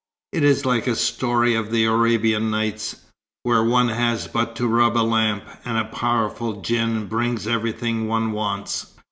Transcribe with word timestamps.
It 0.33 0.43
is 0.43 0.65
like 0.65 0.87
a 0.87 0.95
story 0.95 1.53
of 1.53 1.69
the 1.69 1.85
'Arabian 1.85 2.49
Nights,' 2.49 2.95
where 3.43 3.63
one 3.63 3.89
has 3.89 4.27
but 4.27 4.55
to 4.55 4.67
rub 4.67 4.97
a 4.97 5.05
lamp, 5.05 5.43
and 5.63 5.77
a 5.77 5.85
powerful 5.85 6.53
djinn 6.59 7.05
brings 7.05 7.45
everything 7.45 8.07
one 8.07 8.31
wants." 8.31 8.97